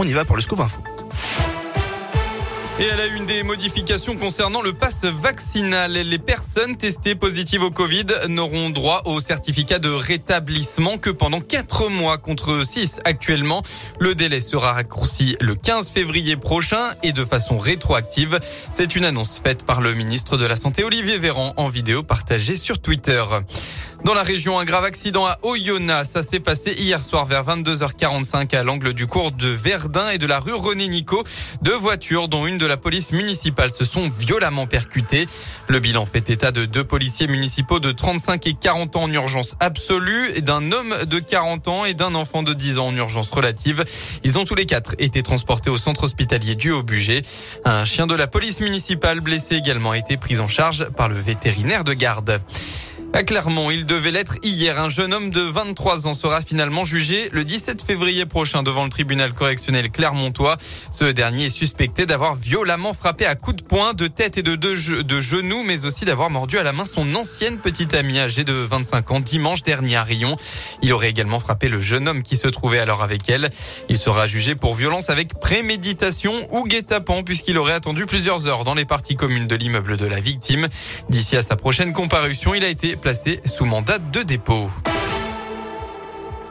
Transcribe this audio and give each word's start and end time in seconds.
On 0.00 0.06
y 0.06 0.12
va 0.12 0.24
pour 0.24 0.36
le 0.36 0.42
scoop 0.42 0.60
info. 0.60 0.78
Et 2.78 2.84
elle 2.84 3.00
a 3.00 3.06
une 3.06 3.26
des 3.26 3.42
modifications 3.42 4.14
concernant 4.14 4.62
le 4.62 4.72
pass 4.72 5.04
vaccinal. 5.04 5.90
Les 5.90 6.18
personnes 6.20 6.76
testées 6.76 7.16
positives 7.16 7.64
au 7.64 7.72
Covid 7.72 8.06
n'auront 8.28 8.70
droit 8.70 9.02
au 9.06 9.20
certificat 9.20 9.80
de 9.80 9.88
rétablissement 9.88 10.98
que 10.98 11.10
pendant 11.10 11.40
4 11.40 11.88
mois 11.88 12.16
contre 12.16 12.64
6 12.64 13.00
actuellement. 13.04 13.64
Le 13.98 14.14
délai 14.14 14.40
sera 14.40 14.72
raccourci 14.74 15.36
le 15.40 15.56
15 15.56 15.90
février 15.90 16.36
prochain 16.36 16.90
et 17.02 17.10
de 17.10 17.24
façon 17.24 17.58
rétroactive. 17.58 18.38
C'est 18.70 18.94
une 18.94 19.04
annonce 19.04 19.40
faite 19.42 19.66
par 19.66 19.80
le 19.80 19.94
ministre 19.94 20.36
de 20.36 20.46
la 20.46 20.54
Santé 20.54 20.84
Olivier 20.84 21.18
Véran 21.18 21.54
en 21.56 21.66
vidéo 21.66 22.04
partagée 22.04 22.56
sur 22.56 22.78
Twitter. 22.78 23.24
Dans 24.04 24.14
la 24.14 24.22
région, 24.22 24.58
un 24.58 24.64
grave 24.64 24.84
accident 24.84 25.26
à 25.26 25.38
Oyonnax. 25.42 26.08
Ça 26.08 26.22
s'est 26.22 26.38
passé 26.40 26.72
hier 26.78 27.02
soir 27.02 27.24
vers 27.24 27.44
22h45 27.44 28.56
à 28.56 28.62
l'angle 28.62 28.92
du 28.92 29.06
cours 29.06 29.32
de 29.32 29.48
Verdun 29.48 30.08
et 30.10 30.18
de 30.18 30.26
la 30.26 30.38
rue 30.38 30.54
René 30.54 30.86
Nico. 30.86 31.22
Deux 31.62 31.74
voitures, 31.74 32.28
dont 32.28 32.46
une 32.46 32.58
de 32.58 32.66
la 32.66 32.76
police 32.76 33.10
municipale, 33.10 33.70
se 33.70 33.84
sont 33.84 34.08
violemment 34.18 34.66
percutées. 34.66 35.26
Le 35.66 35.80
bilan 35.80 36.06
fait 36.06 36.30
état 36.30 36.52
de 36.52 36.64
deux 36.64 36.84
policiers 36.84 37.26
municipaux 37.26 37.80
de 37.80 37.90
35 37.90 38.46
et 38.46 38.54
40 38.54 38.96
ans 38.96 39.02
en 39.02 39.12
urgence 39.12 39.56
absolue, 39.58 40.28
et 40.36 40.42
d'un 40.42 40.70
homme 40.70 40.94
de 41.06 41.18
40 41.18 41.68
ans 41.68 41.84
et 41.84 41.94
d'un 41.94 42.14
enfant 42.14 42.44
de 42.44 42.52
10 42.52 42.78
ans 42.78 42.86
en 42.86 42.94
urgence 42.94 43.30
relative. 43.30 43.84
Ils 44.22 44.38
ont 44.38 44.44
tous 44.44 44.54
les 44.54 44.66
quatre 44.66 44.94
été 44.98 45.24
transportés 45.24 45.70
au 45.70 45.76
centre 45.76 46.04
hospitalier 46.04 46.54
du 46.54 46.70
Haut-Bugey. 46.70 47.22
Un 47.64 47.84
chien 47.84 48.06
de 48.06 48.14
la 48.14 48.28
police 48.28 48.60
municipale 48.60 49.20
blessé 49.20 49.56
également 49.56 49.90
a 49.90 49.98
été 49.98 50.16
pris 50.16 50.38
en 50.38 50.48
charge 50.48 50.88
par 50.90 51.08
le 51.08 51.16
vétérinaire 51.16 51.82
de 51.82 51.94
garde. 51.94 52.40
À 53.14 53.24
Clermont, 53.24 53.70
il 53.70 53.86
devait 53.86 54.10
l'être 54.10 54.36
hier. 54.42 54.78
Un 54.78 54.90
jeune 54.90 55.14
homme 55.14 55.30
de 55.30 55.40
23 55.40 56.06
ans 56.06 56.14
sera 56.14 56.42
finalement 56.42 56.84
jugé 56.84 57.30
le 57.32 57.42
17 57.42 57.82
février 57.82 58.26
prochain 58.26 58.62
devant 58.62 58.84
le 58.84 58.90
tribunal 58.90 59.32
correctionnel 59.32 59.90
clermontois. 59.90 60.58
Ce 60.90 61.06
dernier 61.06 61.46
est 61.46 61.50
suspecté 61.50 62.04
d'avoir 62.04 62.34
violemment 62.34 62.92
frappé 62.92 63.24
à 63.24 63.34
coups 63.34 63.56
de 63.56 63.62
poing, 63.62 63.94
de 63.94 64.08
tête 64.08 64.36
et 64.36 64.42
de, 64.42 64.56
deux 64.56 64.76
de 65.02 65.20
genoux, 65.22 65.62
mais 65.64 65.86
aussi 65.86 66.04
d'avoir 66.04 66.28
mordu 66.28 66.58
à 66.58 66.62
la 66.62 66.72
main 66.72 66.84
son 66.84 67.14
ancienne 67.14 67.58
petite 67.58 67.94
amie 67.94 68.18
âgée 68.18 68.44
de 68.44 68.52
25 68.52 69.10
ans 69.10 69.20
dimanche 69.20 69.62
dernier 69.62 69.96
à 69.96 70.04
Rion. 70.04 70.36
Il 70.82 70.92
aurait 70.92 71.08
également 71.08 71.40
frappé 71.40 71.68
le 71.68 71.80
jeune 71.80 72.08
homme 72.08 72.22
qui 72.22 72.36
se 72.36 72.46
trouvait 72.46 72.78
alors 72.78 73.02
avec 73.02 73.28
elle. 73.30 73.48
Il 73.88 73.96
sera 73.96 74.26
jugé 74.26 74.54
pour 74.54 74.74
violence 74.74 75.08
avec 75.08 75.40
préméditation 75.40 76.34
ou 76.52 76.64
guet-apens 76.64 77.22
puisqu'il 77.22 77.56
aurait 77.56 77.72
attendu 77.72 78.04
plusieurs 78.04 78.46
heures 78.46 78.64
dans 78.64 78.74
les 78.74 78.84
parties 78.84 79.16
communes 79.16 79.46
de 79.46 79.56
l'immeuble 79.56 79.96
de 79.96 80.06
la 80.06 80.20
victime. 80.20 80.68
D'ici 81.08 81.36
à 81.36 81.42
sa 81.42 81.56
prochaine 81.56 81.94
comparution, 81.94 82.54
il 82.54 82.64
a 82.64 82.68
été 82.68 82.97
placé 82.98 83.40
sous 83.44 83.64
mandat 83.64 83.98
de 83.98 84.22
dépôt. 84.22 84.68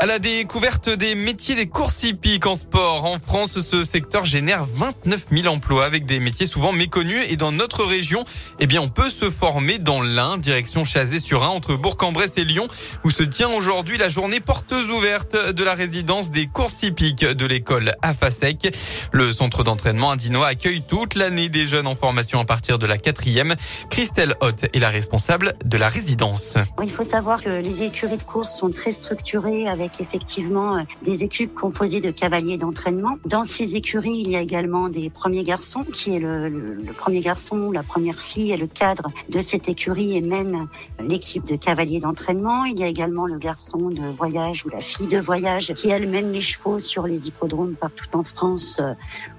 À 0.00 0.06
la 0.06 0.20
découverte 0.20 0.88
des 0.90 1.16
métiers 1.16 1.56
des 1.56 1.66
courses 1.66 2.04
hippiques 2.04 2.46
en 2.46 2.54
sport. 2.54 3.04
En 3.04 3.18
France, 3.18 3.58
ce 3.58 3.82
secteur 3.82 4.24
génère 4.24 4.64
29 4.64 5.26
000 5.32 5.52
emplois 5.52 5.84
avec 5.84 6.04
des 6.04 6.20
métiers 6.20 6.46
souvent 6.46 6.70
méconnus. 6.70 7.26
Et 7.32 7.36
dans 7.36 7.50
notre 7.50 7.82
région, 7.84 8.22
eh 8.60 8.68
bien, 8.68 8.80
on 8.80 8.86
peut 8.86 9.10
se 9.10 9.28
former 9.28 9.78
dans 9.78 10.00
l'Ain, 10.00 10.38
direction 10.38 10.84
Chazé-sur-Ain, 10.84 11.48
entre 11.48 11.74
Bourg-en-Bresse 11.74 12.34
et 12.36 12.44
Lyon, 12.44 12.68
où 13.02 13.10
se 13.10 13.24
tient 13.24 13.48
aujourd'hui 13.48 13.98
la 13.98 14.08
journée 14.08 14.38
portes 14.38 14.70
ouvertes 14.70 15.52
de 15.52 15.64
la 15.64 15.74
résidence 15.74 16.30
des 16.30 16.46
courses 16.46 16.84
hippiques 16.84 17.24
de 17.26 17.46
l'école 17.46 17.90
AFASEC. 18.00 18.72
Le 19.10 19.32
centre 19.32 19.64
d'entraînement 19.64 20.12
indinois 20.12 20.46
accueille 20.46 20.82
toute 20.82 21.16
l'année 21.16 21.48
des 21.48 21.66
jeunes 21.66 21.88
en 21.88 21.96
formation 21.96 22.38
à 22.38 22.44
partir 22.44 22.78
de 22.78 22.86
la 22.86 22.98
quatrième. 22.98 23.56
Christelle 23.90 24.34
Hoth 24.42 24.64
est 24.72 24.78
la 24.78 24.90
responsable 24.90 25.54
de 25.64 25.76
la 25.76 25.88
résidence. 25.88 26.54
Il 26.84 26.92
faut 26.92 27.02
savoir 27.02 27.42
que 27.42 27.50
les 27.50 27.82
écuries 27.82 28.18
de 28.18 28.22
course 28.22 28.56
sont 28.56 28.70
très 28.70 28.92
structurées 28.92 29.66
avec 29.66 29.87
effectivement 30.00 30.76
euh, 30.76 30.82
des 31.02 31.24
équipes 31.24 31.54
composées 31.54 32.00
de 32.00 32.10
cavaliers 32.10 32.56
d'entraînement. 32.56 33.16
Dans 33.24 33.44
ces 33.44 33.76
écuries, 33.76 34.22
il 34.24 34.30
y 34.30 34.36
a 34.36 34.40
également 34.40 34.88
des 34.88 35.10
premiers 35.10 35.44
garçons, 35.44 35.84
qui 35.84 36.16
est 36.16 36.18
le, 36.18 36.78
premier 36.96 37.20
garçon, 37.20 37.70
la 37.70 37.82
première 37.82 38.20
fille 38.20 38.52
et 38.52 38.56
le 38.56 38.66
cadre 38.66 39.10
de 39.28 39.40
cette 39.40 39.68
écurie 39.68 40.16
et 40.16 40.20
mène 40.20 40.66
l'équipe 41.00 41.44
de 41.44 41.56
cavaliers 41.56 42.00
d'entraînement. 42.00 42.64
Il 42.64 42.78
y 42.78 42.84
a 42.84 42.86
également 42.86 43.26
le 43.26 43.38
garçon 43.38 43.90
de 43.90 44.02
voyage 44.16 44.64
ou 44.64 44.70
la 44.70 44.80
fille 44.80 45.08
de 45.08 45.18
voyage 45.18 45.72
qui 45.74 45.90
elle 45.90 46.08
mène 46.08 46.32
les 46.32 46.40
chevaux 46.40 46.80
sur 46.80 47.06
les 47.06 47.28
hippodromes 47.28 47.74
partout 47.74 48.16
en 48.16 48.22
France 48.22 48.78
euh, 48.80 48.92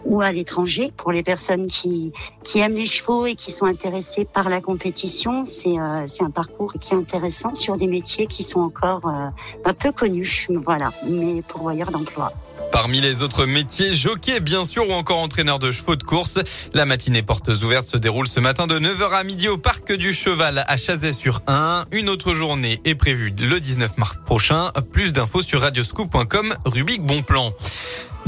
ou 0.06 0.22
à 0.22 0.32
l'étranger. 0.32 0.92
Pour 0.96 1.12
les 1.12 1.24
personnes 1.24 1.68
qui, 1.68 2.12
qui 2.44 2.60
aiment 2.60 2.76
les 2.76 2.86
chevaux 2.86 3.26
et 3.26 3.36
qui 3.36 3.52
sont 3.52 3.66
intéressées 3.66 4.26
par 4.26 4.50
la 4.50 4.62
compétition, 4.62 5.44
c'est 5.44 5.78
euh, 5.78 6.06
un 6.20 6.30
parcours 6.30 6.74
qui 6.80 6.94
est 6.94 6.98
intéressant 6.98 7.56
sur 7.56 7.78
des 7.78 7.88
métiers 7.88 8.28
qui 8.28 8.44
sont 8.44 8.62
encore 8.62 9.08
euh, 9.08 9.30
un 9.66 9.74
peu 9.74 9.92
connus 9.92 10.39
voilà, 10.50 10.92
mais 11.08 11.42
pourvoyeur 11.42 11.92
d'emploi. 11.92 12.32
Parmi 12.72 13.02
les 13.02 13.24
autres 13.24 13.46
métiers, 13.46 13.94
jockey 13.94 14.40
bien 14.40 14.64
sûr 14.64 14.88
ou 14.88 14.94
encore 14.94 15.20
entraîneur 15.20 15.60
de 15.60 15.72
chevaux 15.72 15.96
de 15.96 16.04
course. 16.04 16.38
La 16.74 16.86
matinée 16.86 17.24
portes 17.24 17.50
ouvertes 17.50 17.86
se 17.86 17.98
déroule 17.98 18.28
ce 18.28 18.40
matin 18.40 18.68
de 18.68 18.80
9h 18.80 19.12
à 19.12 19.24
midi 19.24 19.48
au 19.48 19.58
Parc 19.58 19.92
du 19.92 20.14
Cheval 20.14 20.64
à 20.68 20.78
Chazet-sur-Ain. 20.78 21.86
Une 21.92 22.10
autre 22.10 22.36
journée 22.36 22.80
est 22.86 22.96
prévue 22.96 23.34
le 23.40 23.60
19 23.60 23.98
mars 23.98 24.18
prochain. 24.26 24.72
Plus 24.92 25.14
d'infos 25.14 25.42
sur 25.42 25.62
radioscoop.com, 25.62 26.54
Rubik 26.66 27.02
Bonplan. 27.02 27.52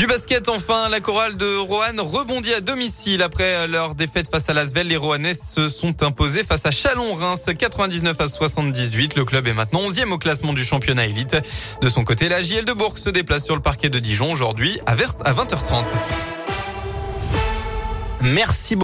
Du 0.01 0.07
basket 0.07 0.49
enfin, 0.49 0.89
la 0.89 0.99
chorale 0.99 1.37
de 1.37 1.57
Roanne 1.57 1.99
rebondit 1.99 2.55
à 2.55 2.59
domicile 2.59 3.21
après 3.21 3.67
leur 3.67 3.93
défaite 3.93 4.31
face 4.31 4.49
à 4.49 4.53
Lasvel. 4.53 4.87
Les 4.87 4.97
Roannais 4.97 5.35
se 5.35 5.69
sont 5.69 6.01
imposés 6.01 6.43
face 6.43 6.65
à 6.65 6.71
Chalon-Reims 6.71 7.45
99 7.55 8.19
à 8.19 8.27
78. 8.27 9.15
Le 9.15 9.25
club 9.25 9.45
est 9.45 9.53
maintenant 9.53 9.81
11e 9.81 10.09
au 10.09 10.17
classement 10.17 10.53
du 10.53 10.65
championnat 10.65 11.05
élite. 11.05 11.37
De 11.83 11.87
son 11.87 12.03
côté, 12.03 12.29
la 12.29 12.41
JL 12.41 12.65
de 12.65 12.73
Bourg 12.73 12.97
se 12.97 13.11
déplace 13.11 13.45
sur 13.45 13.53
le 13.55 13.61
parquet 13.61 13.91
de 13.91 13.99
Dijon 13.99 14.31
aujourd'hui 14.31 14.79
à 14.87 14.95
20h30. 14.95 15.85
Merci 18.21 18.75
beaucoup. 18.75 18.79